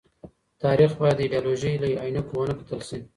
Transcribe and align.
تاريخ 0.63 0.91
بايد 0.99 1.15
د 1.17 1.21
ايډيالوژۍ 1.23 1.73
له 1.83 1.87
عينکو 2.03 2.33
ونه 2.39 2.53
کتل 2.59 2.79
سي. 2.89 2.99